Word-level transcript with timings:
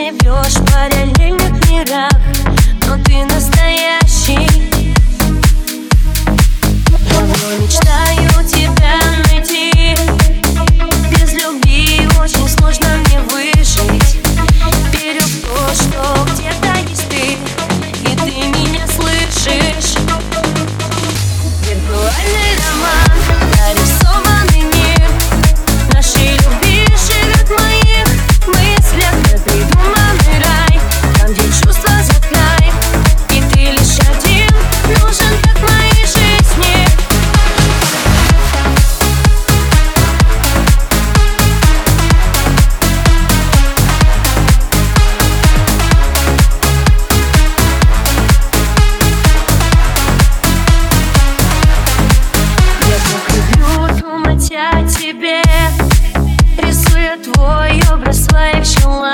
живешь 0.00 0.54
в 0.54 0.64
параллельных 0.72 1.70
мирах 1.70 2.10
Но 2.86 2.96
ты 3.04 3.24
настоящий 3.26 4.09
тебе 55.10 55.42
Рисую 56.58 57.18
твой 57.24 57.80
образ 57.92 58.26
своих 58.26 58.64
челов. 58.64 59.09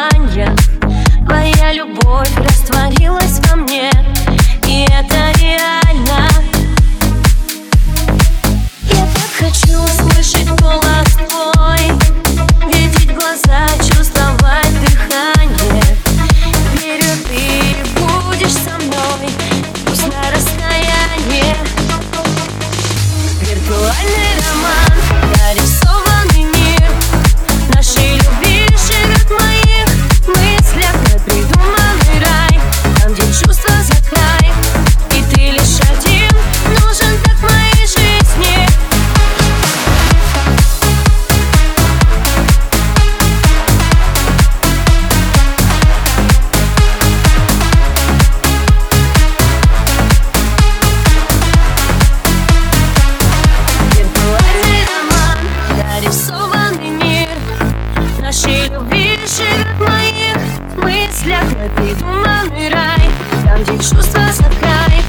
мыслях 61.26 61.58
напит 61.58 61.98
туманный 61.98 62.68
рай. 62.68 63.10
Там, 63.44 63.62
где 63.62 63.72
чувства 63.78 64.32
за 64.32 64.44
край 64.44 65.05